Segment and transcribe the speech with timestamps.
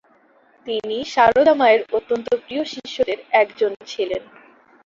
[0.67, 4.21] তিনি সারদা মায়ের অত্যন্ত প্রিয় শিষ্যদের একজন ছিলেন।